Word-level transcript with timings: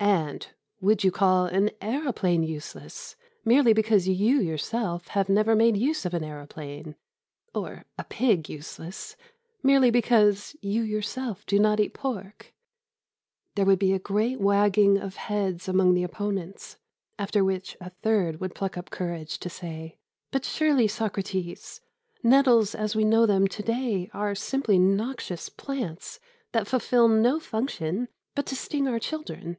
"And 0.00 0.46
would 0.82 1.02
you 1.02 1.10
call 1.10 1.46
an 1.46 1.70
aeroplane 1.80 2.42
useless, 2.42 3.16
merely 3.42 3.72
because 3.72 4.06
you 4.06 4.38
yourself 4.38 5.08
have 5.08 5.30
never 5.30 5.54
made 5.56 5.78
use 5.78 6.04
of 6.04 6.12
an 6.12 6.22
aeroplane? 6.22 6.94
Or 7.54 7.84
a 7.96 8.04
pig 8.04 8.50
useless, 8.50 9.16
merely 9.62 9.90
because 9.90 10.54
you 10.60 10.82
yourself 10.82 11.46
do 11.46 11.58
not 11.58 11.80
eat 11.80 11.94
pork?" 11.94 12.52
There 13.54 13.64
would 13.64 13.78
be 13.78 13.94
a 13.94 13.98
great 13.98 14.38
wagging 14.40 14.98
of 14.98 15.16
heads 15.16 15.68
among 15.68 15.94
the 15.94 16.02
opponents, 16.02 16.76
after 17.18 17.42
which 17.42 17.74
a 17.80 17.88
third 17.88 18.40
would 18.42 18.54
pluck 18.54 18.76
up 18.76 18.90
courage 18.90 19.38
to 19.38 19.48
say: 19.48 19.96
"But, 20.30 20.44
surely, 20.44 20.86
Socrates, 20.86 21.80
nettles 22.22 22.74
as 22.74 22.94
we 22.94 23.04
know 23.04 23.24
them 23.24 23.46
to 23.48 23.62
day 23.62 24.10
are 24.12 24.34
simply 24.34 24.78
noxious 24.78 25.48
plants 25.48 26.20
that 26.52 26.66
fulfil 26.68 27.08
no 27.08 27.40
function 27.40 28.08
but 28.34 28.44
to 28.46 28.56
sting 28.56 28.86
our 28.86 28.98
children?" 28.98 29.56